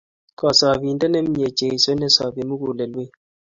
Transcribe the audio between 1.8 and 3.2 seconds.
Ne soobi mugulelwek.